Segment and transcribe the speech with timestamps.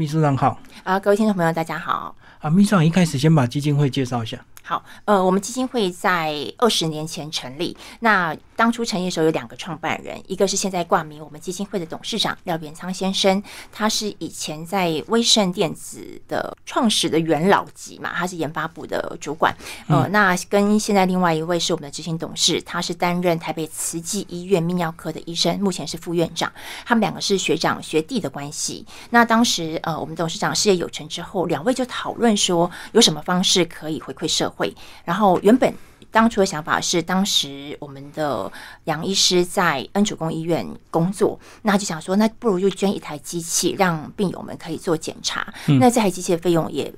[0.00, 0.58] 秘书长好。
[0.82, 2.16] 啊，各位听众朋友，大家好。
[2.38, 4.38] 啊，秘书长一开始先把基金会介绍一下。
[4.62, 7.76] 好，呃，我们基金会在二十年前成立。
[8.00, 13.42] 那当初成立的时候有两个创办人，一个是现在挂名我们基金会的董事长廖元仓先生，
[13.72, 19.54] 他是以前在威盛电子的创始的元老级嘛，他是研发部的主管。
[19.88, 26.52] 呃，那跟现在另外一位是我们的执行董事，他是担任台北慈济医院泌尿科的医生，目前是副院长。
[26.84, 28.86] 他们两个是学长学弟的关系。
[29.08, 34.74] 那当时呃，我们董事长事业有成之后，两位就讨论说有什么方式可以回馈社会。
[35.04, 35.72] 然后原本
[36.10, 38.50] 当初的想法是，当时我们的
[38.84, 45.54] 杨医师在恩主公医院工作，那就想说，那不如就捐一台机器，让病友们可以做检查。
[45.78, 46.92] 那这台机器的费用也。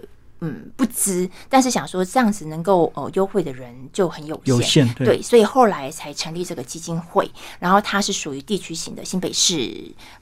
[0.45, 9.73] 嗯，不知，但是想说这样子能够呃优惠的人就很有限，有限对，所以后来才成立这个基金会，然后它是属于地区型的新北市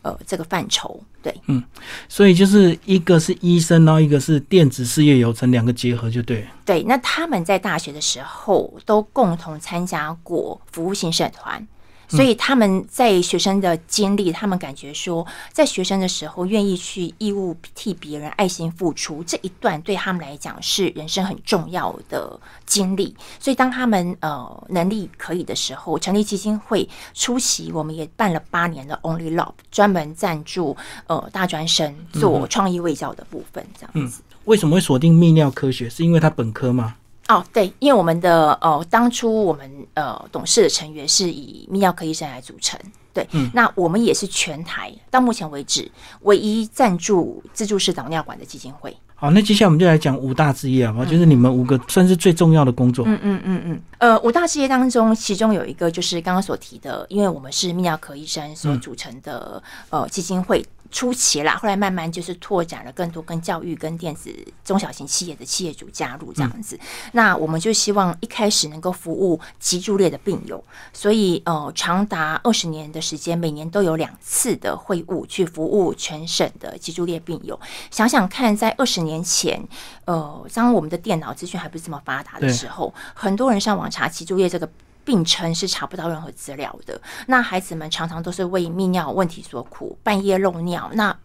[0.02, 1.64] 呃这个范畴，对，嗯，
[2.06, 11.66] 所以就是一个是医生，然后一个是电子事业有成，两个结合就对，对，那他们在大学的时候都共同参加过服务性社团。
[12.10, 23.14] 所以他们在学生的经历，他们感觉说，在学生的时候愿意去义务替别人爱心付出这一段，对他们来讲是人生很重要的经历。
[23.38, 34.22] 所以当他们呃能力可以的时候，成立基金会，出席我们也办了八年的 Only Love，专门赞助呃大专生做创意卫教的部分，这样子。
[34.46, 35.88] 为什么会锁定泌尿科学？
[35.88, 36.96] 是因为他本科吗？
[37.30, 42.76] 哦，对，因为我们的呃，当初我们呃董事的成员是以泌尿科医生来组成，
[43.14, 45.88] 对，嗯，那我们也是全台到目前为止
[46.22, 48.96] 唯一赞助自助式导尿管的基金会。
[49.14, 53.04] 好，那接下来我们就来讲五大事业啊，就是你们五个算是最重要的工作。
[53.06, 60.66] 嗯嗯嗯嗯，呃，五大事业当中，其中有一个就是刚刚所提的，因为我们是泌尿科医生所组成的呃基金会。
[60.90, 66.78] 初期啦，后来慢慢就是拓展了更多跟教育、跟电子、中小型企业的企业主加入这样子。
[67.12, 77.58] 那我们就希望一开始能够服务脊柱裂的病友，所以呃，长达二十年的时间，每年都有两次的会晤去服务全省的脊柱裂病友。
[77.90, 79.62] 想想看，在二十年前，
[80.04, 84.68] 呃，当我们的电脑资讯还不是这么发达的时候，很多人上网查脊柱裂这个。
[85.04, 87.00] 病称是查不到任何资料的。
[87.26, 90.90] 那孩子们常常都是为泌尿问题所苦，半夜漏尿。
[90.94, 91.16] 那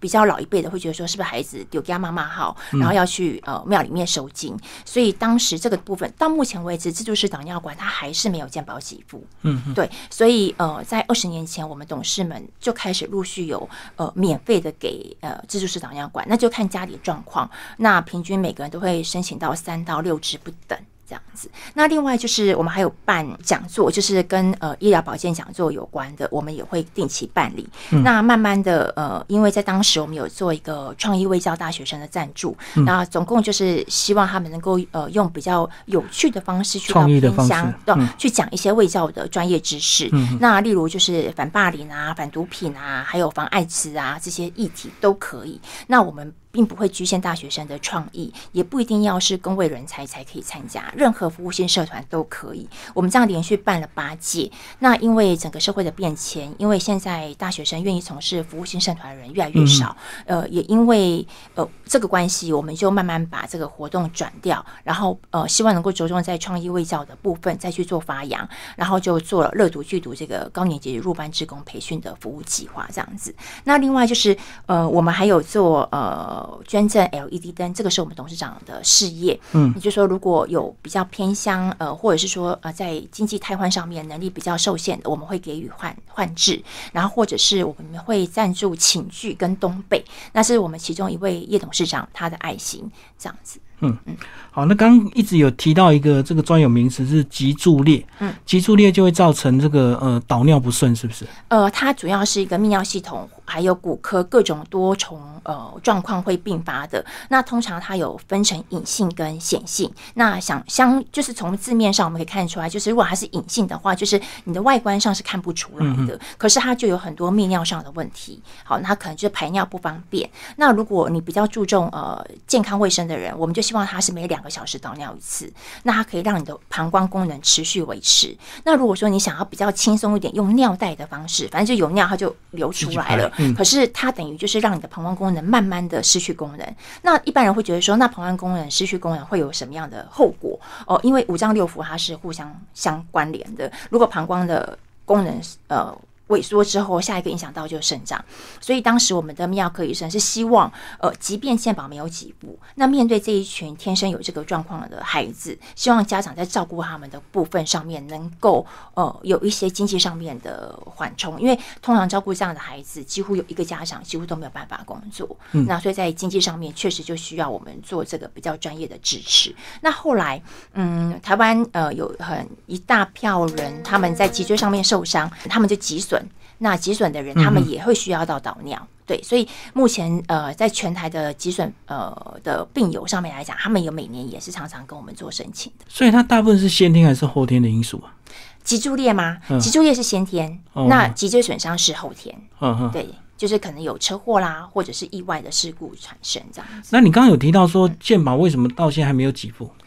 [0.00, 4.54] 比较老一辈的会觉得说，是不是孩子丢给妈妈好，然后要去呃庙里面收经。
[4.84, 9.26] 所以当时这个部分到目前为止，自助式导尿管它还是没有健保给付。
[9.42, 9.90] 嗯，对。
[10.10, 13.66] 所以呃，在二十年前，我们董事们就开始陆续有
[13.96, 17.50] 呃免费的给呃自助式导尿管，那就看家里状况。
[17.78, 20.78] 那平均每个人都会申请到三到六支不等。
[21.14, 27.68] 这样子，那另外就是我们还有办讲座，就是跟呃医疗保健讲座有关的，我们也会定期办理。
[28.02, 40.10] 那慢慢的呃，因为在当时我们有做一个创意卫教大学生的赞助，那总共就是希望他们能够呃用比较有趣的方式去创意的方式，对，去讲一些卫教的专业知识。
[40.40, 45.60] 那例如就是反霸凌啊、反毒品啊，还有防艾滋啊这些议题都可以。
[45.86, 46.34] 那我们。
[46.54, 52.68] 并不会局限大学生的创意，也不一定要是工位人才才可以参加，任何服务性社团都可以。
[52.94, 54.48] 我们这样连续办了八届，
[54.78, 61.26] 那因为整个社会的变迁，因为现在大学生愿意从事服务性社团的人越来越少，呃，也因为
[61.56, 73.34] 呃这个关系，我们就慢慢把这个活动转掉，然后呃希望能够着重在创意卫教的部分再去做发扬，然后就做了乐读剧读这个高年级入班职工培训的服务计划这样子。
[73.64, 74.36] 那另外就是
[74.66, 76.43] 呃我们还有做呃。
[76.66, 79.38] 捐赠 LED 灯，这个是我们董事长的事业。
[79.52, 86.62] 嗯，也就是说，如果有比较偏乡，呃，或者是说，呃，在经济瘫痪上面能力比较受限的，我们会给予换换置，
[86.92, 93.58] 然后或者是我们会赞助寝具跟东北，那是我们其中一位叶董事长他的爱心，这样子。
[93.80, 94.16] 嗯嗯，
[94.50, 101.26] 好，那刚一直有提到一个这个专有名词是脊柱裂，嗯，脊柱裂就会造成这个呃导尿不顺，是不是？
[101.48, 107.04] 呃，它主要是一个泌尿系统还有骨科各种多重呃状况会并发的。
[107.28, 109.90] 那通常它有分成隐性跟显性。
[110.14, 118.42] 那想相就是从字面上我们可以看出来，就是如果它是隐性的话，就是你的外观上是看不出来的，可是它就有很多泌尿上的问题。
[118.64, 120.28] 好，那可能就是排尿不方便。
[120.56, 125.52] 那如果你比较注重呃健康卫生的人，我们就希望它是每两个小时导尿一次，
[125.82, 128.36] 那它可以让你的膀胱功能持续维持。
[128.64, 133.30] 那如果说你想要比较轻松一点，用尿袋的方式，反正就有尿它就流出来了。
[133.52, 136.74] 可是它等于就是让你的膀胱功能慢慢的失去功能。
[137.02, 140.58] 那一般人会觉得说，那膀胱功能失去功能会有什么样的后果？
[140.86, 143.70] 哦，因为五脏六腑它是互相相关联的。
[143.90, 145.92] 如果膀胱的功能呃
[146.28, 148.24] 萎缩之后，下一个影响到就是生长，
[148.60, 169.54] 所以当时我们的泌尿科医生是希望，呃，即便健保没有给付，那面对这一群天生有这个状况的孩子，希望家长在照顾他们的部分上面能够，呃，有一些经济上面的缓冲，因为通常照顾这样的孩子，几乎有一个家长几乎都没有办法工作，嗯那所以在经济上面确实就需要我们做这个比较专业的支持。
[169.82, 170.42] 那后来，
[170.72, 176.13] 嗯，台湾呃有很一大票人他们在脊椎上面受伤，他们就脊损。
[176.58, 185.84] 那脊损的人，他们也会需要到导尿，对，所以目前呃，在全台的脊损呃的病友上面来讲，他们有每年也是常常跟我们做申请的。
[185.88, 188.14] 所以它大部分是先天还是后天的因素啊？
[188.62, 189.38] 脊柱裂吗？
[189.60, 190.58] 脊柱裂是先天，
[190.88, 192.34] 那脊椎损伤是后天。
[192.60, 193.06] 嗯嗯，对，
[193.36, 196.88] 就是可能有车祸啦，或者是意外的事故产生这样子。
[196.90, 199.66] 那你刚刚有提到说健保为什么到现在还没有给付？
[199.66, 199.84] 嗯，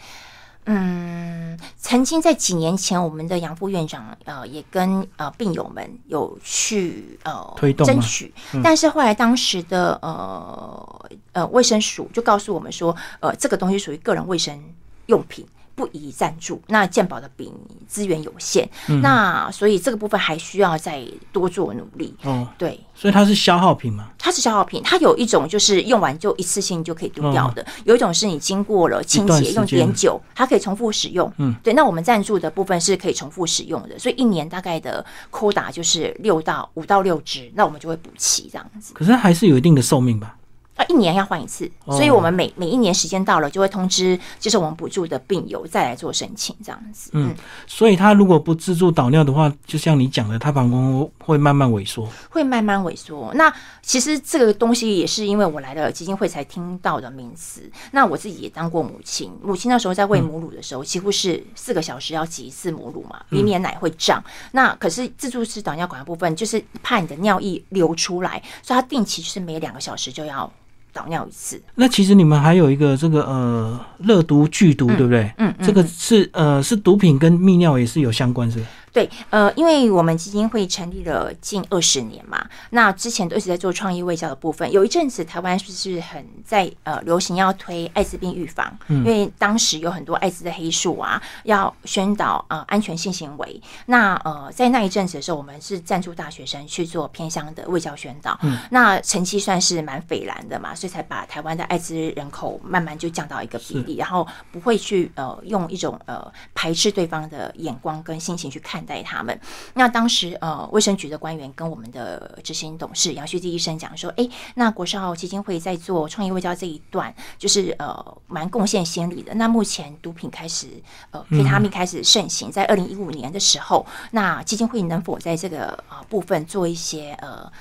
[1.78, 14.62] 曾经在几年前，我们的杨副院长呃也跟呃病友们有去呃推动争取，但是后来当时的呃呃卫生署就告诉我们说，呃这个东西属于个人卫生
[15.06, 15.48] 用品。
[15.78, 17.54] 不宜赞助，那健保的比
[17.88, 18.68] 资源有限，
[19.04, 22.16] 那所以这个部分还需要再多做努力。
[22.24, 24.10] 哦，对，所以它是消耗品吗？
[24.18, 31.32] 它是消耗品，它有一种就是用完就一次性就可以丢掉的，有一种是你经过了清洁用碘酒，它可以重复使用。
[31.38, 38.96] 嗯，对，那我们赞助的部分是可以重复使用的，所以一年大概的扣打就是六到五到六支，那我们就会补齐这样子。
[38.96, 40.36] 可是还是有一定的寿命吧？
[40.78, 47.10] 啊，一年要换一次，所以我们每每一年时间到了，就会通知接受我们补助的病友再来做申请，这样子。
[47.14, 47.36] 嗯，
[47.66, 53.34] 所以他如果不自助导尿的话，就像你讲的，他膀胱会慢慢萎缩，会慢慢萎缩。
[53.34, 53.52] 那
[53.82, 57.68] 其实这个东西也是因为我来了基金会才听到的名词。
[57.92, 64.24] 那我自己也当过母亲，母亲那时候在喂母乳的时候，几乎是四个小时要挤一次母乳嘛，以免奶会胀。
[64.52, 70.52] 那可是自助式导尿管的部分，就是怕你的尿液流出来，所以它定期就是每两个小时就要。
[70.94, 75.32] 导尿一次，那其实你们还有一个这个呃热毒剧毒，对不对？
[75.38, 78.60] 嗯，这个是呃是毒品跟泌尿也是有相关，是。
[78.94, 84.72] 对，呃，因为我们基金会成立了近二十年嘛，那之前都一直在做创意卫教的部分。
[84.72, 88.76] 有一阵子台湾是不是很在呃流行要推艾滋病预防？
[88.88, 93.62] 因为当时有很多艾滋的黑数啊，要宣导呃安全性行为。
[93.86, 98.40] 那呃在那一阵子的时候，我们是赞助大学生去做偏乡的卫教宣导，
[98.72, 108.77] 那成绩算是蛮斐然的嘛，所以才把台湾的艾滋人口慢慢就降到一个比例，然后不会去呃用一种呃排斥对方的眼光跟心情去看。
[108.78, 109.40] 看待他们，
[109.74, 119.34] 那当时呃，卫生局的官员跟我们的执行董事杨旭基医生讲说，哎，那国少基金会在做创业外交这一段，就是呃，蛮贡献先例的。
[119.34, 120.68] 那目前毒品开始
[121.10, 127.52] 呃，皮他命开始盛行，在二零一五年的时候，那基金会能否在这个呃部分做一些呃？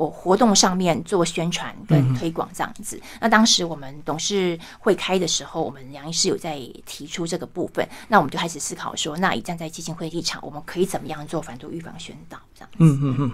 [0.00, 12.78] 我活动上面做宣传跟推广这样子，那当时我们董事会开的时候，我们杨医师有在提出这个部分，那我们就开始思考说，那以站在基金会立场，我们可以怎么样做反毒预防宣导这样子。
[12.78, 13.32] 嗯嗯嗯。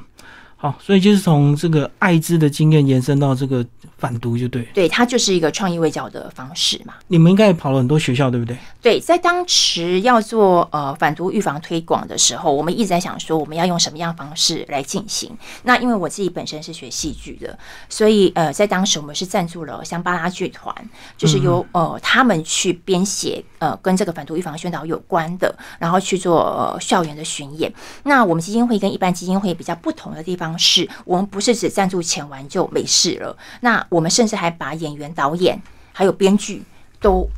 [0.57, 3.65] 好，所以就是从这个艾滋的经验延伸到这个
[3.99, 4.63] 反毒，就对。
[4.75, 6.95] 对，它就是一个创意卫教的方式嘛。
[7.09, 8.57] 你们应该也跑了很多学校，对不对？
[8.83, 15.37] 对，在当时要做呃反毒预防推广的时候，我们一直在想说，我们要用什么样方式来进行。
[15.63, 17.59] 那因为我自己本身是学戏剧的，
[17.89, 20.75] 所以呃，在当时我们是赞助了香巴拉剧团，
[21.17, 27.73] 就是由呃他们去编写呃跟这个反毒预防宣导有关的，然后去做呃校园的巡演。
[28.05, 30.57] 那我们基金会跟一般基金会比较不同的地方。
[30.59, 33.37] 是，我们不是只赞助钱完就没事了。
[33.61, 35.61] 那我们甚至还把演员、导演
[35.93, 36.63] 还有编剧
[37.01, 37.29] 都。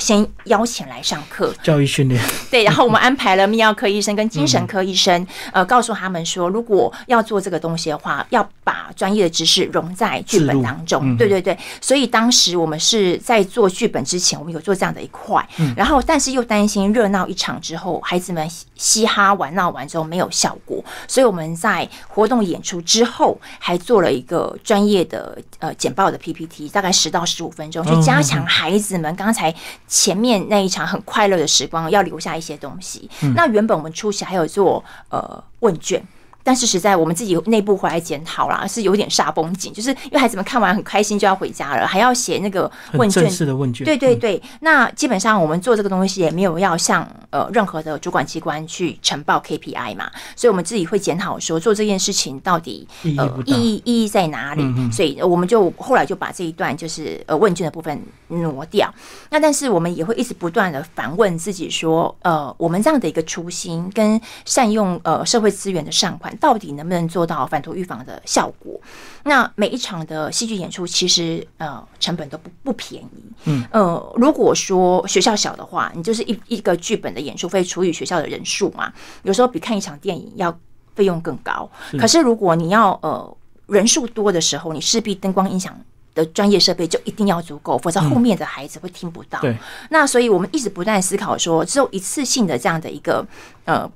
[0.00, 2.20] 先邀请来上课，教育训练。
[2.50, 11.16] 对，然后我们 安排了泌尿科医生跟精神科医生，呃，告诉他们说，如果要做这个东西的话，要把专业的知识融在剧本当中。
[11.16, 29.54] 对对对，所以当时我们是在做剧本之前，我们有做这样的一块，然后但是又担心热闹一场之后，孩子们嘻哈玩闹完之后没有效果，所以我们在活动演出之后，还做了一个专业的呃简报的 PPT，大概十到十五分钟，去加强孩子们刚才。
[29.90, 33.10] 前面那一场很快乐的时光，要留下一些东西。
[33.34, 36.00] 那原本我们初期还有做呃问卷。
[36.42, 43.84] 但是实在我们自己内部回来检讨啦，是有点煞风景，就是因为孩子们看完很开心就要回家了，还要写那个问卷式的问卷。
[43.84, 58.92] 对对对，那基本上我们做这个东西也没有要向呃任何的主管机关去呈报 KPI 嘛，所以我们自己会检讨说做这件事情到底呃意义意义在哪里，所以我们就后来就把这一段就是呃问卷的部分挪掉。
[59.28, 66.29] 那但是我们也会一直不断的反问自己说，呃，我们这样的一个初心跟善用呃社会资源的善款。
[66.30, 68.80] 团到底能不能做到反毒预防的效果？
[69.24, 73.24] 那每一场的戏剧演出其实呃成本都不不便宜。
[73.44, 78.92] 嗯，呃，如果说学校小的话，你就是一一个剧本的演出费除以学校的人数嘛，
[79.24, 80.56] 有时候比看一场电影要
[80.94, 81.68] 费用更高。
[81.98, 85.76] 可是如果你要呃人数多的时候，你势必灯光音响。
[86.12, 89.38] 的专业设备就一定要足够，否则后面的孩子会听不到。
[89.40, 89.56] 对，
[89.90, 93.24] 那所以我们一直不断思考说，只有一次性的这样的一个
[93.64, 93.88] 呃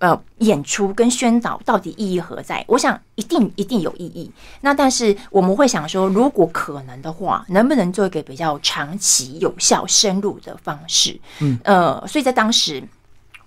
[0.00, 2.64] 呃演出跟宣导到底意义何在？
[2.66, 4.28] 我想一定一定有意义。
[4.62, 11.20] 那但是我们会想说，如果可能的话，能不能做一个比较长期、有效、深入的方式？
[11.38, 12.82] 嗯，呃，所以在当时。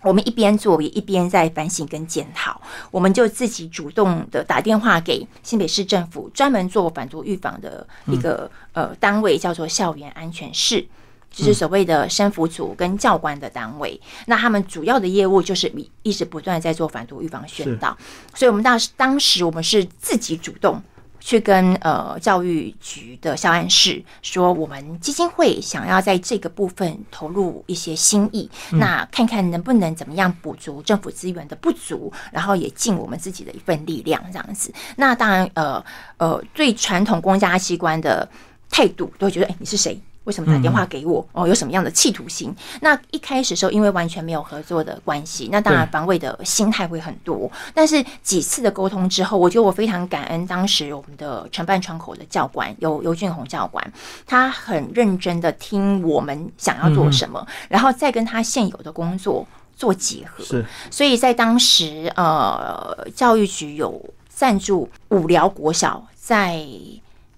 [0.06, 2.60] 我们一边做，也一边在反省跟检讨。
[2.92, 10.86] 我们就自己主动的打电话给新北市政府，专门做反毒预防的一个呃单位，叫做校园安全室，
[11.34, 14.00] 就是所谓的生服组跟教官的单位。
[14.28, 15.70] 那他们主要的业务就是
[16.04, 17.98] 一直不断在做反毒预防宣导。
[18.34, 20.82] 所以，我们当时当时我们是自己主动。
[21.26, 34.74] 去跟呃教育局的校安室说，我们基金会想要在这个部分投入一些心意，那看看能不能怎么样补足政府资源的不足，然后也尽我们自己的一份力量这样子。
[34.98, 35.82] 那当然，呃
[36.18, 38.30] 呃，最传统公家机关的
[38.70, 39.98] 态度都会觉得，哎，你是谁？
[40.26, 41.26] 为什么打电话给我？
[41.34, 42.56] 哦，有什么样的企图心？
[42.82, 47.52] 那一开始的时候，因为完全没有合作的关系，那当然防卫的心态会很多。
[47.74, 53.94] 但是几次的沟通之后，我觉得我非常感恩当时我们的承办窗口的教官尤尤俊宏教官，
[54.26, 60.44] 他很认真的听我们想要做什么，然后再跟他现有的工作做结合。
[60.44, 66.66] 是，所以在当时，呃，教育局有赞助五寮国小在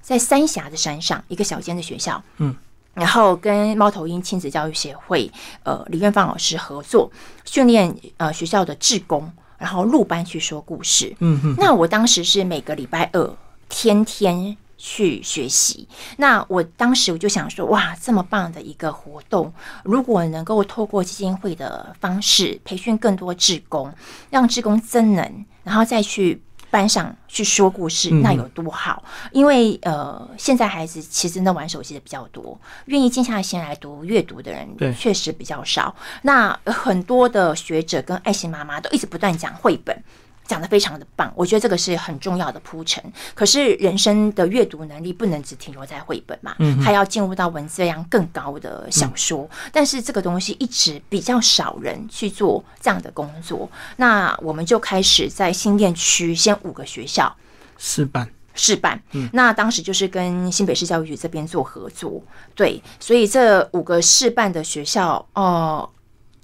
[0.02, 2.56] 在三峡的山上一个小间的学校，嗯。
[2.96, 5.30] 然后跟猫头鹰亲子教育协会，
[5.64, 7.12] 呃，李院芳老师合作
[7.44, 11.16] 训练呃学校的志工，然后入班去说故事。
[11.20, 11.56] 嗯哼。
[11.58, 13.38] 那我当时是每个礼拜二
[13.70, 15.88] 天天去学习。
[16.18, 23.94] 那我当时我就想说，哇，这么棒的一个活动，如果能够透过基金会的方式培训更多志工，
[24.30, 26.42] 让志工增能，然后再去。
[26.70, 29.04] 班上去说故事，那有多好？
[29.32, 34.68] 因为呃，现在孩子其实那玩手机的比较多，愿意静下心来读阅读的人
[34.98, 35.96] 确实比较少。
[36.24, 40.04] 那很多的学者跟爱心妈妈都一直不断讲绘本。
[40.48, 43.04] 讲的非常的棒，我觉得这个是很重要的铺陈。
[43.34, 49.50] 可是人生的阅读能力不能只停留在绘本嘛，嗯，还要进入到文字量更高的小说。
[49.72, 53.70] 但是这个东西一直比较少人去做这样的工作。
[53.98, 57.36] 那我们就开始在新店区先五个学校
[57.78, 59.02] 试办试办。
[59.14, 62.22] 嗯，那当时就是跟新北市教育局这边做合作，
[62.54, 65.90] 对，所以这五个试办的学校，哦。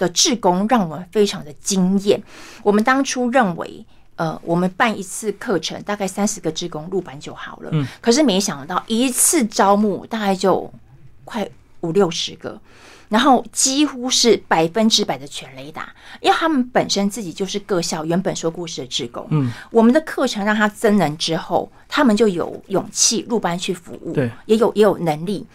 [0.01, 2.21] 的志工让我们非常的惊艳。
[2.63, 7.69] 我们当初认为，呃，我们办一次课程大概三十个志工入班就好了。
[7.71, 10.73] 嗯，可是没想到一次招募大概就
[11.23, 11.47] 快
[11.81, 12.59] 五六十个，
[13.09, 19.27] 然后几乎是百分之百的全雷达，因为他们本身自己就是各校原本说故事的志工。
[19.29, 25.45] 嗯，我们的课程让他增能之后，他们就有勇气入班去服务，对，也有也有能力，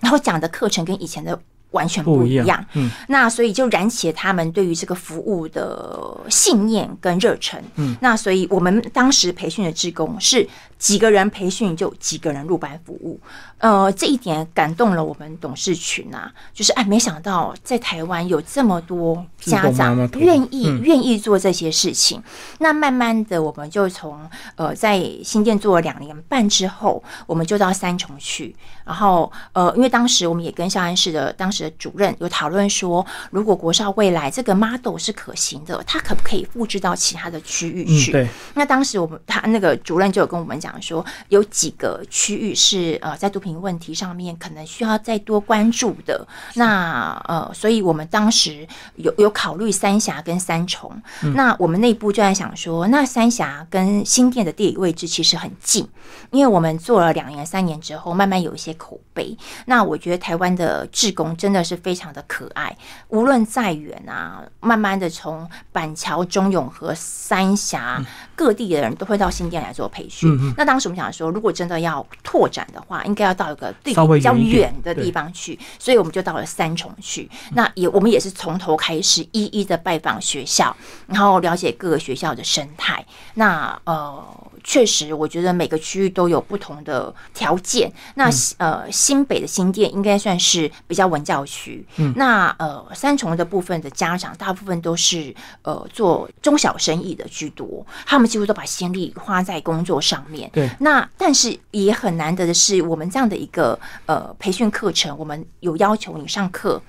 [0.00, 1.38] 然后讲的课程跟以前的。
[1.74, 13.20] 完全不一样，嗯，那所以就燃起了他们对于这个服务的信念跟热忱，嗯，那所以我们当时培训的职工是几个人培训就几个人入班服务。
[13.58, 22.22] 呃，这一点感动了我们董事群啊，就是哎，没想到在台湾有这么多家长愿意愿意做这些事情。
[22.58, 28.54] 那慢慢的，我们就从呃在新店做了两年半之后，我们就到三重去。
[28.84, 38.12] 然后呃，因为当时我们也跟校安市的当时的主任有讨论说，如果国少未来这个 model 是可行的，它可不可以复制到其他的区域去？
[38.12, 38.28] 对。
[38.52, 43.54] 那当时我们他那个主任就有跟我们讲说，有几个区域是呃在毒品。
[43.64, 48.66] 问题上面可能需要再多关注的，那呃，所以我们当时
[48.96, 50.92] 有有考虑三峡跟三重，
[51.34, 55.88] 那我们内部就在想说，那三峡跟新店的地理位置其实很近，
[56.30, 59.34] 因为我们做了两年三年之后，慢慢有一些口碑。
[59.64, 62.76] 那我觉得台湾的志工真的是非常的可爱，
[63.08, 70.38] 无论再远啊，慢慢的从板桥、中永和、三峡各地的人都会到新店来做培训。
[70.58, 73.50] 那当时我们想说，如果真的要拓展的话，应该要到。
[73.54, 77.30] 一个地比较远的地方去，所以我们就到了三重去。
[77.52, 83.06] 那也我们也是从头开始，一一的拜访学校，然后了解各个学校的生态。
[83.34, 87.92] 那呃，确实，我觉得每个区域都有不同的条件。
[88.14, 91.86] 那呃，新北的新店应该算是比较文教区。
[91.96, 100.48] 嗯，那呃，三重的部分的家长大部分都是呃做中小生意的居多，他们几乎都把心力花在工作上面。
[100.50, 106.80] 对，那但是也很难得的是，我们这样的一个呃培训课程，我们有要求你上课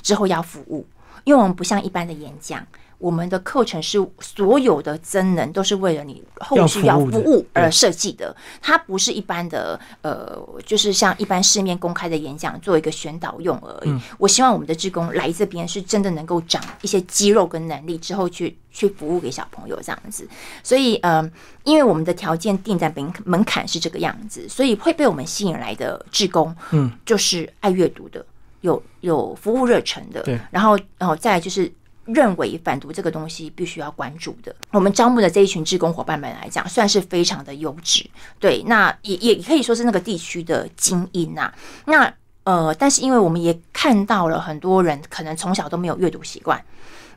[0.00, 0.86] 之后要服务，
[1.24, 2.64] 因为我们不像一般的演讲。
[2.98, 13.94] 我们的课程是所有的真能都是为了你后续要服务而设计的，它不是一般的呃，就是像一般市面公开的演讲做一个宣导用而已。
[14.18, 20.26] 我希望我们的职工来这边是真的能够长一些肌肉跟能力，之后去去服务给小朋友这样子。
[20.62, 21.30] 所以呃，
[21.64, 28.24] 因为我们的条件定在门门槛是这个样子，所以会被我们吸引来的职工，嗯，就是爱阅读的，
[28.62, 31.70] 有有服务热忱的，对，然后然后再就是。
[32.06, 38.04] 认为反毒这个东西必须要关注的，我们招募的这一群志工伙伴们来讲，算是非常的优质。
[38.38, 41.52] 对，那也也可以说是那个地区的精英呐。
[41.86, 42.12] 那
[42.44, 46.62] 呃，但是因为我们也看到了很多人可能从小都没有阅读习惯。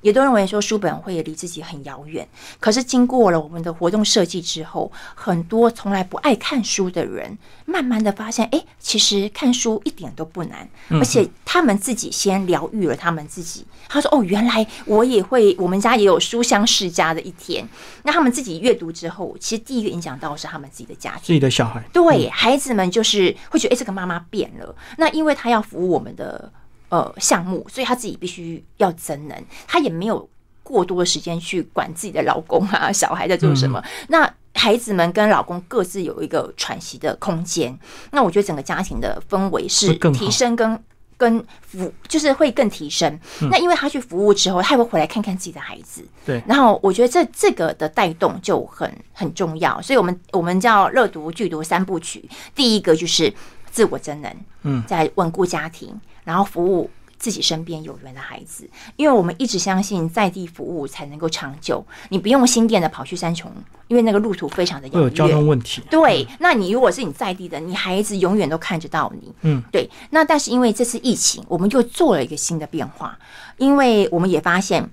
[0.02, 2.28] 也都认为说书本会离自己很遥远，
[2.60, 13.66] 可是经过了我们的活动设计之后，很多从来不爱看书的人，慢慢的发现，哎，其实看书一点都不难，而且他们自己先疗愈了他们自己。
[13.90, 17.68] 他说：“哦，原来我也会，我们家也有书香世家的一天。”
[18.04, 24.76] 那他们自己阅读之后，其实第一个影响到是他们自己的家庭，自己的小孩，对孩子们就是会觉得，哎，这个妈妈变了。
[24.98, 26.52] 那因为他要服务我们的。
[26.90, 30.28] 呃，项目，所以他自己必须要增能，他也没有
[30.64, 33.84] 过多的时间去管自己的老公啊、 小孩在做什么。
[34.08, 37.78] 那孩子们跟老公各自有一个喘息的空间。
[38.12, 40.82] 那我觉得整个家庭的氛围是提升跟
[41.18, 43.20] 跟服，就是会更提升。
[43.52, 46.04] 那因为他去服务之后，他也会回来看看自己的孩子。
[46.26, 46.42] 对。
[46.48, 49.82] 然后我觉得这这个的带动就很很重要。
[49.82, 53.34] 所以我们我们叫乐读剧读三部曲，第一个就是
[53.70, 56.00] 自我真能，嗯，在稳固家庭。
[56.28, 61.82] 然后服务自己身边有缘的孩子，因为我们一直相信在地服务才能够长久。
[62.10, 63.50] 你不用新店的跑去三重，
[63.88, 65.82] 因为那个路途非常的遥远，有交通问题。
[65.90, 69.34] 对，那你如果是你在地的，你孩子永远都看得到你。
[69.44, 69.90] 嗯，对。
[70.10, 73.18] 那但是因为这次疫情，我们又做了一个新的变化，
[73.56, 74.90] 因为我们也发现。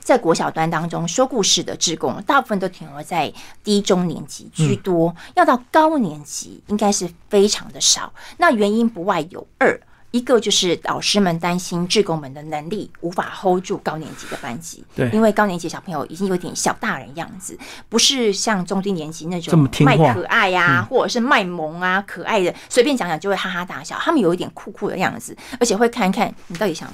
[0.00, 3.30] 在国小端当中说故事的职工，大部分都停留在
[3.62, 8.10] 低中年级居多，要到高年级应该是非常的少。
[8.38, 9.78] 那原因不外有二。
[10.18, 17.56] 一个就是老师们担心志工们的能力无法 hold 住高年级的班级，对，因为高年级小朋友已经有点小大人样子，
[17.88, 26.92] 不是像中低年级那种卖可爱呀，或者是卖萌啊，可爱的随便讲讲就会哈哈大笑，他们有一点酷酷的样子，而且会看看你到底想，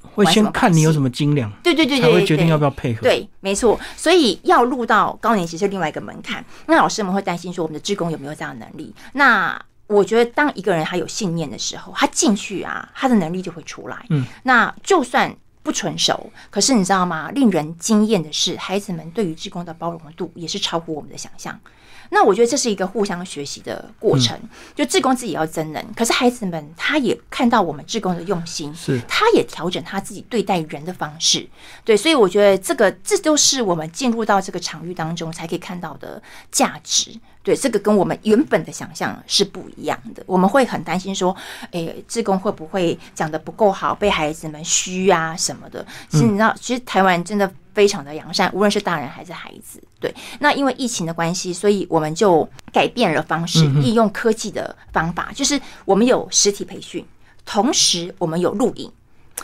[0.00, 9.60] 会先看你有什么精良，对对对对，才会决定要不要配合，对，没错，所以要录到高年级是另外一个门槛，那老师们会担心说我们的志工有没有这样的能力，那。
[9.86, 14.06] 我觉得，当一个人他有信念的时候，他进去啊，他的能力就会出来。
[14.08, 17.30] 嗯，那就算不纯熟，可是你知道吗？
[17.30, 21.58] 令人惊艳的是，孩子们对于志工的包容度也是超乎我们的想象。
[22.10, 24.38] 那我觉得这是一个互相学习的过程。
[24.74, 31.48] 就志工自己要增能，可是孩子们他也看到我们志工的用心，是他也调整他自己对待人的方式。
[31.82, 37.10] 对，所以我觉得这个这都是我们进入到这个场域当中才可以看到的价值。
[37.44, 40.22] 对，这个跟我们原本的想象是不一样的。
[40.26, 41.36] 我们会很担心说，
[41.72, 45.84] 诶，志工会不会讲的不够好，被孩子们虚啊什么的？
[46.08, 49.78] 其实你知道，其实台湾真的非常的良善，无论是大人还是孩子。
[50.00, 57.04] 对，那因为疫情的关系，所以我们就改变了方式，利用科技的方法，就是我们有实体培训，
[57.44, 58.90] 同时我们有录影。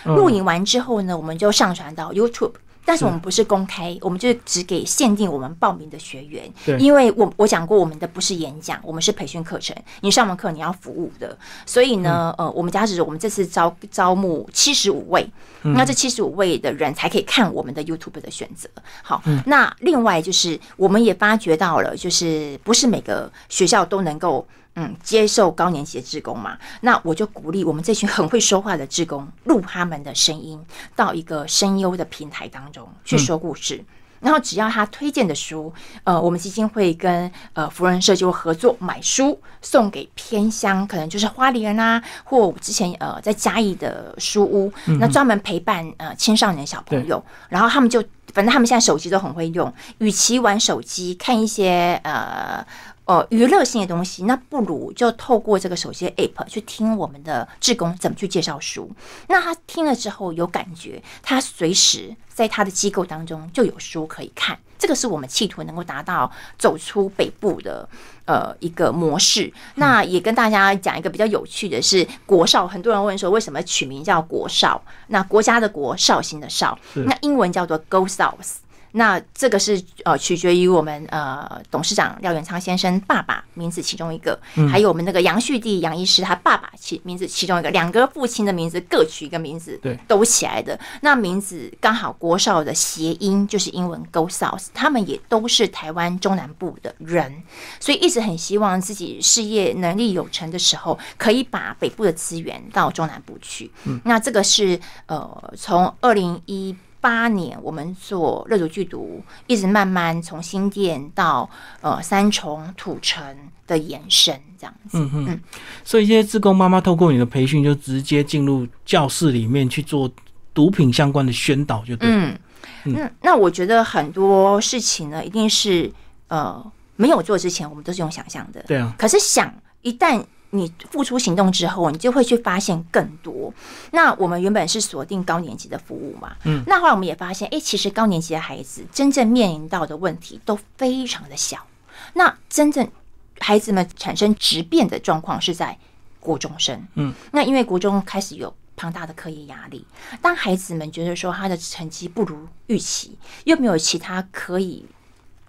[0.04, 2.52] 录影完之后呢，我们就上传到 YouTube。
[2.84, 6.52] 但是我们不是公开，我们就只给限定我们报名的学员。
[6.64, 9.76] 对，因为我我讲过，我们的不是演讲，我们是培训课程。
[10.00, 15.28] 你上完课你要服务的，所以呢，呃，我们家是我们这次招招募七十五位，
[15.62, 18.68] 那这七十五位的人才可以看我们的 YouTube 的选择。
[19.02, 24.46] 好，那另外就是我们也发觉到了，就是不是每个学校都能够。
[24.76, 30.58] 嗯，接受高年级的职工嘛，那我就鼓励我们这群很会说话的职工录他们的声音
[30.94, 33.84] 到一个声优的平台当中去说故事，
[34.20, 35.72] 然后只要他推荐的书，
[36.04, 48.00] 呃，我们基金会跟呃福人社就合作买书送给偏乡，可能就是花莲啊，或之前呃在嘉义的书屋，那专门陪伴呃青少年小朋友，然后他们就
[48.32, 52.64] 反正他们现在手机都很会用，与其玩手机看一些呃。
[53.10, 58.88] 呃，娱乐性的东西，那不如就透过这个手机的 App 去听我们的志工怎么去介绍书。
[59.26, 67.88] 那他听了之后有感觉，他随时在他的机构当中就有书可以看，这个是我们企图能够达到走出北部的
[68.26, 69.52] 呃一个模式。
[69.74, 74.80] 那也跟大家讲一个比较有趣的是，国少，很多人问说为什么取名叫国少？
[75.08, 78.58] 那国家的国，绍兴的绍，那英文叫做 Go South。
[78.92, 84.38] 那这个是呃取决于我们呃董事长廖元昌先生爸爸名字其中一个，
[84.70, 90.78] 还有我们那个杨旭弟杨医师他爸爸其名字其中一个，两个父亲的名字各取一个名字，对，都起来的。
[91.02, 97.42] 那名字刚好国少的谐音就是英文 Go South，他们也都是台湾中南部的人，
[97.78, 103.70] 所以一直很希望自己事业能力有成的时候，可以把北部的资源到中南部去。
[103.84, 106.76] 嗯，那这个是呃从二零一。
[107.00, 111.48] 八年，我们做热毒剧毒，一直慢慢从新店到
[111.80, 113.24] 呃三重土城
[113.66, 114.98] 的延伸，这样子。
[114.98, 115.40] 嗯嗯。
[115.82, 120.10] 所以，这些自工妈妈透过你的培训，就直接进入教室里面去做
[120.52, 122.08] 毒品相关的宣导，就对。
[122.10, 122.38] 嗯
[122.84, 123.14] 嗯。
[123.22, 125.90] 那我觉得很多事情呢，一定是
[126.28, 126.62] 呃
[126.96, 128.62] 没有做之前，我们都是用想象的。
[128.68, 128.94] 对啊。
[128.98, 130.22] 可是想一旦。
[130.50, 133.52] 你付出行动之后，你就会去发现更多。
[133.92, 141.66] 那我们原本是锁定高年级的服务嘛，嗯，那后来我们也发现，哎，其实高年级的孩子真正面临到的问题都非常的小。
[142.14, 142.90] 那真正
[143.38, 145.78] 孩子们产生质变的状况是在
[146.18, 149.86] 国中生，嗯，那因为国中开始有庞大的课业压力，
[150.20, 154.84] 当孩子们觉得说他的成绩不如预期，又没有其他可以。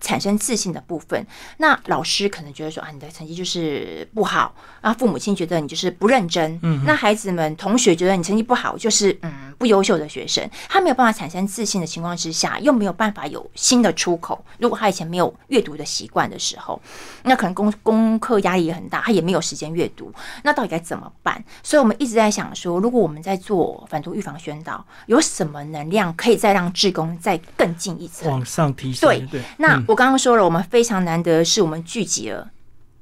[0.01, 1.25] 产生自信的部分，
[1.57, 14.43] 那老师可能觉得说啊，你的成绩就是不好啊，父母亲觉得你就是不认真，嗯，那孩子们、同学觉得你成绩不好，就是嗯不优秀的学生，他没有办法产生自信的情况之下，又没有办法有新的出口。
[14.57, 16.81] 如果他以前没有阅读的习惯的时候，
[17.23, 20.11] 那可能功功课压力也很大，他也没有时间阅读，
[20.43, 21.43] 那到底该怎么办？
[21.61, 29.07] 所以我们一直在想说，如果我们在做反毒预防宣导，有什么能量可以再让志工再更进一层，往上提升？
[29.07, 29.79] 对对，那。
[29.91, 32.49] 我刚刚说了，我们非常难得是我们聚集了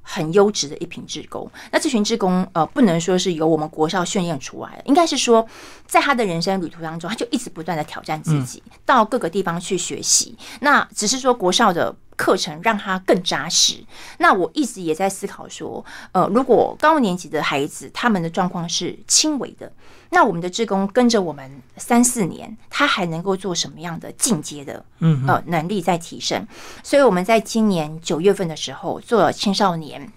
[0.02, 1.48] 很优质的一群职工。
[1.72, 5.48] 那这群职工，呃，不能说是由我们国校训练出来的，应该是说，
[5.86, 10.36] 在他的人生旅途当中，他就一直不断的挑战自己，到各个地方去学习。
[10.62, 11.96] 那只是说国校的。
[12.20, 13.82] 课程让他更扎实。
[14.18, 19.72] 那我一直也在思考说，呃，如果高年级的孩子他们的状况是轻微的，
[20.10, 26.46] 那我们的职工跟着我们三四年，他还能够做什么样的进阶的，嗯呃能力在提升？
[26.84, 30.12] 所以我们在今年九月份的时候做了青少年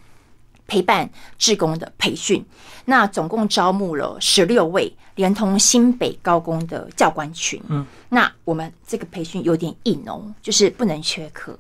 [0.67, 2.45] 陪伴志工的培训，
[2.87, 7.63] 那总共招募了十六位，连同新北高工的教官群。
[7.69, 11.57] 嗯，那我们这个培训有点硬哦，就是不能缺课。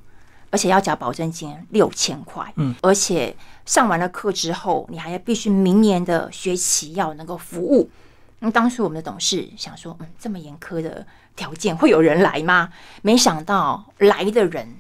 [0.52, 3.34] 而且要缴保证金六千块，嗯，而且
[3.66, 7.90] 上完了课之后，你还要必须明年的学期要能够服务。
[8.38, 12.68] 那当时我们的董事想说，嗯，这么严苛的条件会有人来吗？
[13.00, 14.76] 没想到来的人。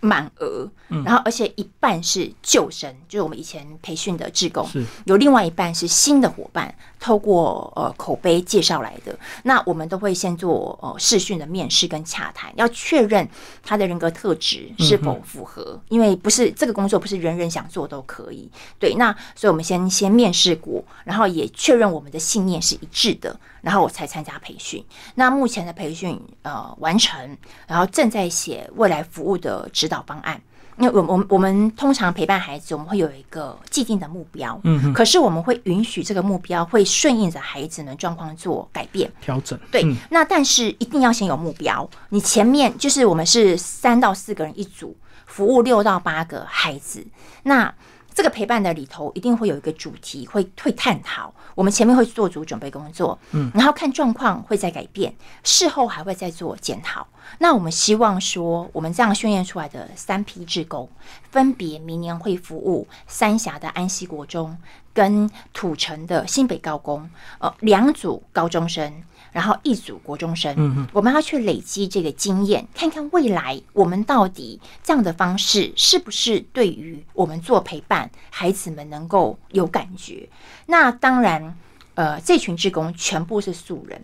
[0.00, 4.68] 满额，嗯然后而且一半是旧生，就是我们以前培训的志工，
[5.04, 9.16] 有另外一半是新的伙伴，透过呃口碑介绍来的。
[9.44, 13.28] 那我们都会先做呃试训的面试跟洽谈，要确认
[13.62, 18.50] 他的人格特质是否符合，因为不是这个工作不是人人想做都可以。
[18.78, 23.38] 对，那所以我们先先面试过，然后也确认我们的信念是一致的。
[23.62, 24.82] 然后我才参加培训。
[25.16, 27.36] 那目前的培训呃完成，
[27.66, 30.40] 然后正在写未来服务的指导方案。
[30.78, 39.58] 因为我我我们通常陪伴孩子，我们会有一个既定的目标，嗯，可是我们会允许这个目标会顺应着孩子的状况做改变调整。
[39.70, 41.86] 对，那但是一定要先有目标。
[42.08, 47.06] 你前面就是我们是三到四个人一组，服务六到八个孩子。
[47.42, 47.70] 那
[48.12, 51.32] 这个陪伴的里头一定会有一个主题，会会探讨。
[51.54, 57.06] 我们前面会做足准备工作，嗯，然后看状况会再改变，事后还会再做检讨。
[57.38, 60.88] 那我们希望说，我们这样训练出来的三批志工，
[61.30, 64.56] 分别明年会服务三峡的安溪国中
[64.92, 69.02] 跟土城的新北高工，呃，两组高中生。
[69.32, 80.28] 然后一组国中生，我们要去累积这个经验，看看未来我们到底这样的方式是不是对于我们做陪伴孩子们能够有感觉。
[80.66, 81.56] 那当然，
[81.94, 84.02] 呃，这群职工全部是素人，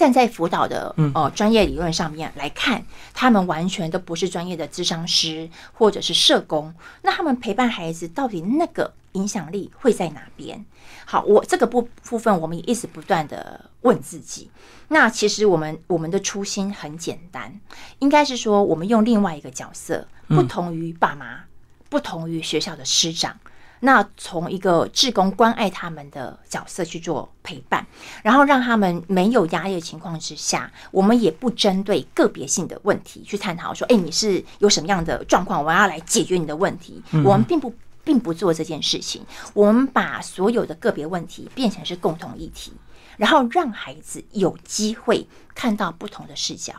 [0.00, 2.82] 站在辅导的呃专业理论上面来看，
[3.12, 6.72] 他们完全都不是专业的智商师或者是社工。
[7.02, 10.64] 那他们陪伴孩子到底那个影响力会在哪边？
[11.04, 14.50] 好，我这个部部分我们也一直不断的问自己。
[14.88, 17.60] 那其实我们我们的初心很简单，
[17.98, 21.44] 应该是说我们用另外一个角色，不同于爸妈，
[21.90, 23.38] 不同于学校的师长，
[23.80, 27.86] 那从一个志工关爱他们的角色去做陪伴，
[28.22, 37.02] 然后让他们没有压力的情况之下，我们也不针对个别性的问题去探讨说，哎，你是有什么样的状况，我要来解决你的问题。
[37.24, 42.72] 我们并不并不做这件事情，我们把所有的个别问题变成是共同议题，
[43.16, 46.74] 然后让孩子有机会看到不同的视角，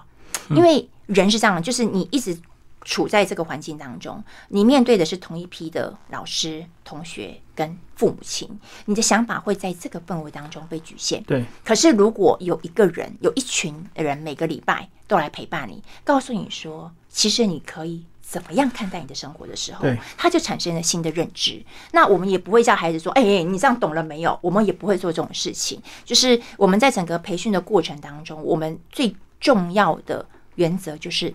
[0.52, 2.38] 因为人是这样，就是你一直。
[2.84, 8.50] 处在这个环境当中，你面对的是同一批的老师、同学跟父母亲，
[8.86, 11.24] 你的想法会在这个氛围当中被局限。
[11.24, 11.46] 对。
[11.64, 19.86] 可是如果有一个人、有一群人每个礼拜都来陪伴你，告诉你说，其实你可以怎么样看待你的生活的时候，
[20.18, 21.64] 他就产生了新的认知。
[21.92, 25.80] 那我们也不会叫孩子说：“哎，你这样懂了没有？”我们也不会做这种事情。
[26.04, 31.32] 就是我们在整个培训的过程当中，我们最重要的原则就是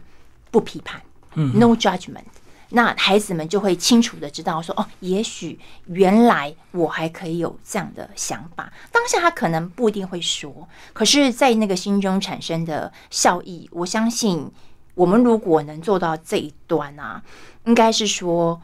[0.50, 1.00] 不批判。
[1.36, 2.24] No judgment，
[2.70, 8.72] 那孩子们就会清楚的知道说，哦，也许原来我还可以有这样的想法。
[8.90, 14.50] 当下他可能不一定会说，可是，在那个心中产生的效益，我相信
[14.94, 17.22] 我们如果能做到这一端啊，
[17.66, 18.60] 应该是说，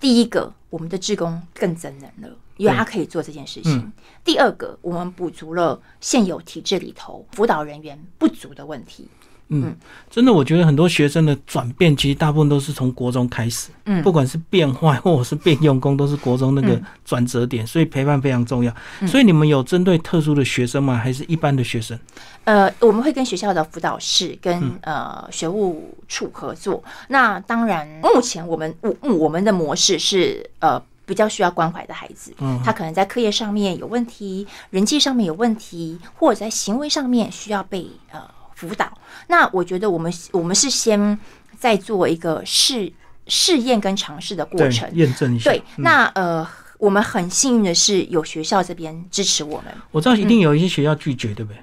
[0.00, 3.80] 第一个，我们的职工更增能了，因为他可以做这件事情；
[4.24, 9.08] 第二个，我们补足了现有体制里头辅导人员不足的问题。
[9.52, 9.74] 嗯，
[10.08, 13.70] 真的，我觉得很多学生的转变，其实大部分都是从国中开始。
[13.84, 18.72] 嗯，不管是变坏或者是变用功，都是国中那个转折点，所以陪伴非常重要。
[19.08, 20.94] 所以你们有针对特殊的学生吗？
[20.94, 21.98] 还是一般的学生？
[22.44, 26.82] 呃，我们会跟学校的辅导室跟呃学务处合作。
[27.08, 38.20] 那当然，目前我们我我们的模式是呃比较需要关怀的孩子，嗯，他可能在课业上面有问题，人际上面有问题，或者在行为上面需要被呃。
[38.60, 38.92] 辅导，
[39.28, 41.18] 那我觉得我们我们是先
[41.58, 42.92] 在做一个试
[43.26, 45.50] 试验跟尝试的过程，验证一下。
[45.50, 46.46] 对，那呃，
[46.76, 49.72] 我们很幸运的是有学校这边支持我们。
[49.90, 51.58] 我知道一定有一些学校拒绝，对不对？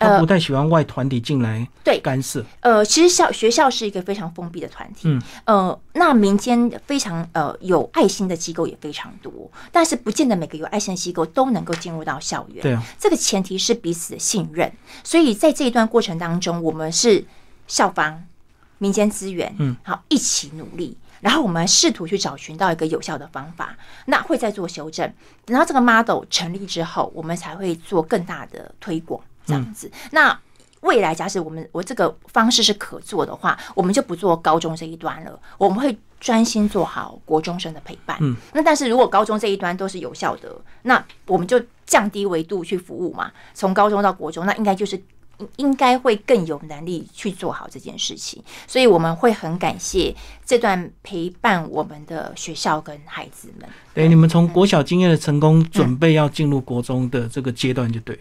[0.00, 2.44] 他不太喜欢外团体进来对干涉。
[2.60, 5.02] 呃，其实校学校是一个非常封闭的团体。
[5.04, 5.22] 嗯。
[5.44, 9.32] 呃，那民间非常呃有爱心的机构也非常多，
[9.70, 12.62] 但是不见得每个有爱心的机构都能够进入到校园。
[12.62, 12.82] 对啊。
[12.98, 14.72] 这个前提是彼此的信任，
[15.04, 17.24] 所以在这一段过程当中，我们是
[17.66, 18.24] 校方、
[18.78, 23.76] 民间资源，嗯，好一起努力，然后我们试图去找寻到一个有效的方法。
[24.06, 25.12] 那会再做修正，
[25.44, 29.20] 等到这个 model 成立之后，我们才会做更大的推广。
[29.46, 30.38] 这样子，那
[30.80, 38.16] 未来假使我们我这个方式是可做的话，我们就不做高中这一端了，我们会专心做好国中生的陪伴。
[38.20, 44.98] 嗯，那但是如果高中这一端都是有效的，那我们就降低维度去服务嘛，从高中到国中，那应该就是
[45.56, 48.42] 应该会更有能力去做好这件事情。
[48.66, 50.14] 所以我们会很感谢
[50.46, 53.68] 这段陪伴我们的学校跟孩子们。
[53.92, 58.18] 对，你们从国小经验的成功，准备要进入国中的这个阶段，就对。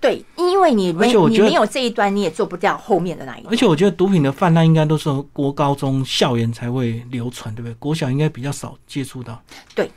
[0.00, 3.46] 对，因为你没你没有这一端，你也做不掉后面的那一。
[3.46, 7.74] 而且我觉得毒品的泛滥应该都是国高中校园才会流传，对不对？
[7.74, 9.42] 国小应该比较少接触到。
[9.74, 9.90] 对，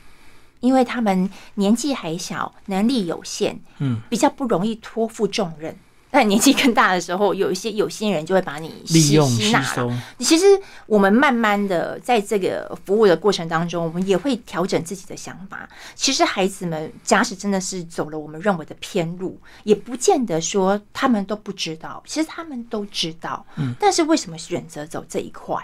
[0.60, 5.76] 因为他们年纪还小，能力有限，嗯，比较不容易托付重任。
[6.10, 9.92] 但年纪更大的时候，有一些有心人就会把你利用吸收。
[10.18, 10.46] 其实
[10.86, 15.68] 我们慢慢的在这个服务的过程当中，我们也会调整自己的想法。
[15.94, 22.02] 其实孩子们假使真的是走了我们认为的偏路，也不见得说他们都不知道。
[22.06, 23.74] 其实他们都知道，嗯。
[23.78, 25.56] 但是为什么选择走这一块？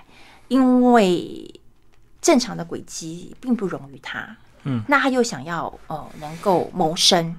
[0.48, 1.60] 因为
[2.20, 4.82] 正常的轨迹并不容于他，嗯。
[4.86, 7.34] 那他又想要呃能够谋生。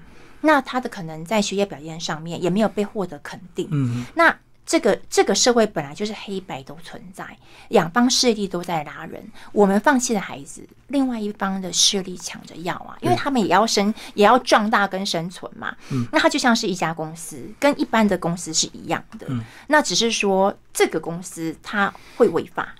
[0.46, 3.68] 那他的可能在学业表现上面也没有被获得肯定。
[3.72, 4.34] 嗯，那
[4.66, 7.26] 这个这个社会本来就是黑白都存在，
[7.70, 9.24] 两方势力都在拉人。
[9.52, 15.76] 我们放弃了孩子，另外一方的势力抢着要啊，因为他们也要生，也要壮大跟生存嘛。
[15.92, 19.28] 嗯，那它就像是一家公司，跟一般的公司是一样的。
[19.30, 22.74] 嗯，那只是说这个公司它会违法。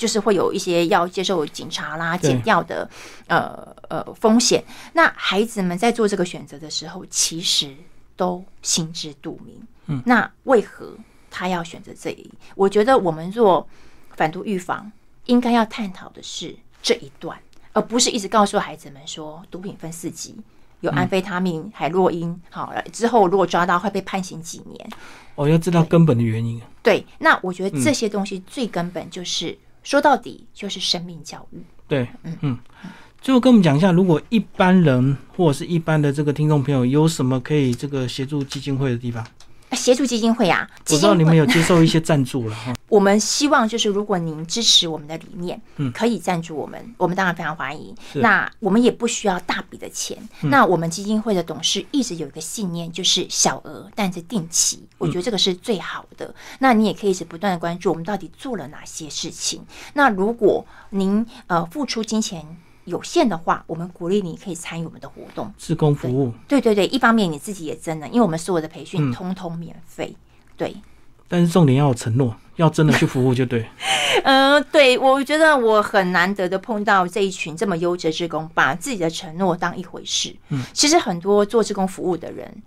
[0.00, 2.88] 就是会有一些要接受警察啦、检调的
[3.26, 4.64] 呃呃风险。
[4.94, 7.76] 那孩子们在做这个选择的时候，其实
[8.16, 9.60] 都心知肚明。
[9.88, 10.96] 嗯，那为何
[11.30, 12.30] 他要选择这一？
[12.54, 13.68] 我觉得我们做
[14.16, 14.90] 反毒预防，
[15.26, 17.38] 应该要探讨的是这一段，
[17.74, 20.34] 而不是一直告诉孩子们说毒品分四级，
[20.80, 24.90] 有安非他命、海洛因，好了之后如果抓到会被判刑几年。
[25.34, 26.58] 哦，要知道根本的原因。
[26.82, 29.58] 对，那我觉得这些东西最根本就是。
[29.82, 31.62] 说到底就是生命教育。
[31.88, 32.58] 对，嗯嗯。
[33.20, 39.26] 最后跟我们讲一下，如果一般人或者是一般的这个听众朋友有什么可以这个协助基金会的地方？
[39.76, 42.74] 协助基金会啊，我知道你们有接受一些赞助了 哈。
[42.88, 47.94] 我们希望就是如果您支持我们的理念，嗯，可以赞助我们，我们当然非常欢迎。
[48.14, 50.16] 那我们也不需要大笔的钱。
[50.42, 56.34] 那我们基金会的董事一直有一个信念，就是小额但是定期，我觉得这个是最好的。
[56.58, 59.64] 那你也可以一直不断的关注我们到底做了哪些事情。
[59.94, 62.44] 那如果您呃付出金钱。
[62.84, 66.32] 有限的话，我们鼓励你可以参与我们的活动，自工服务。
[66.48, 70.16] 对对对，一方面你自己也真的，因为我们所有的培训通通免费。
[70.56, 70.74] 对，
[71.28, 73.66] 但是重点要有承诺，要真的去服务就对。
[74.24, 80.34] 嗯， 对，我觉得我很难得的碰到这一群这么优质职工，把自己的承诺当一回事。
[80.48, 82.62] 嗯，其实很多做职工服务的人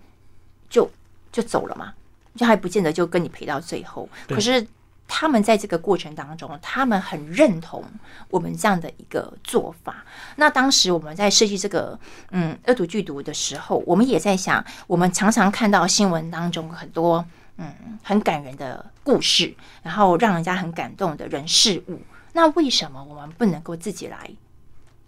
[0.70, 0.90] 就
[1.32, 1.94] 就走了嘛，
[2.36, 4.08] 就还不见得就跟你陪到最后。
[4.28, 4.66] 可是。
[5.08, 7.84] 他们在这个过程当中，他们很认同
[8.30, 10.04] 我们这样的一个做法。
[10.38, 12.00] 那当时我们在设计这个
[12.32, 17.24] 嗯恶毒剧毒的时候，我们也在想，我们常常看到新闻当中很多
[17.58, 22.02] 嗯很感人的故事，然后让人家很感动的人事物。
[22.32, 24.32] 那为什么我们不能够自己来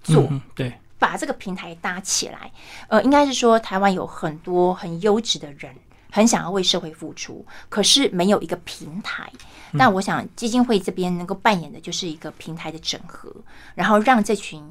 [0.04, 0.30] 做？
[0.54, 2.52] 对，把这个平台搭起来。
[2.90, 5.76] 呃，应该是说台湾有很多很优质的人。
[6.15, 9.30] 很想要为社会付出，可是没有一个平台。
[9.71, 13.30] 那我想基金会这边能够扮演的就是一个平台的整合，
[13.73, 14.63] 然后让这群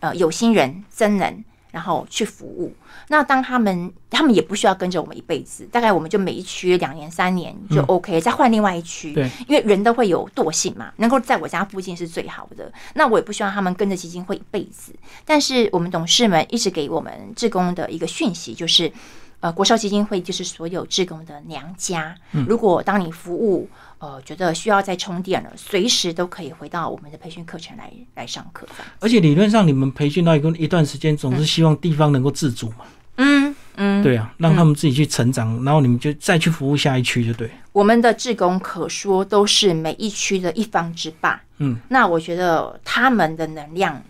[0.00, 2.74] 呃有心人、真人，然后去服务。
[3.08, 9.14] 那当他们他们也不需要跟着我们一辈子，大概我们就每一区两年、三年就 OK，再换另外一区。
[9.14, 12.70] 对，因为人都会有惰性嘛，能够在我家附近是最好的。
[12.92, 14.92] 那我也不希望他们跟着基金会一辈子。
[15.24, 18.92] 但是我们董事们一直给我们志工的一个讯息就是。
[19.40, 22.14] 呃，国少基金会就是所有志工的娘家。
[22.32, 28.66] 嗯如果当你服务，呃，觉得需要再充电了，随时都可以回到我们的培训课程来来上课。
[28.98, 32.84] 而且理论上，你们培训到一个一段时间，总是希望地方能够自主嘛。
[33.16, 37.50] 嗯嗯，对啊，让他们自己去成长，然后你们就再去服务下一区，就对。
[37.72, 41.40] 我们的志工可说都是每一区的一方之霸。
[41.58, 44.02] 嗯，那我觉得他们的能量。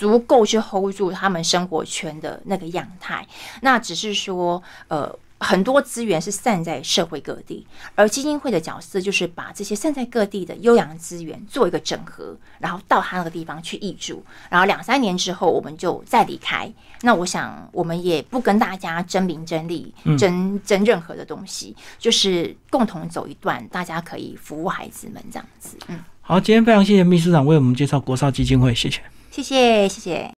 [0.00, 3.26] 足够去 hold 住他们生活圈的那个样态，
[3.60, 16.72] 那只是说，呃，很多资源是散在社会各地，而基金会的角色就是把这些散在各地的优良资源做一个整合，然后到他那个地方去挹注，然后两三年之后我们就再离开。
[17.02, 25.76] 那我想，我们也不跟大家争名争利，争争任何的东西，就是共同走一段，大家可以服务孩子们这样子。
[25.88, 29.02] 嗯，好，今天非常谢谢秘书长为我们介绍国少基金会，谢谢。
[29.42, 30.28] 谢谢，谢谢。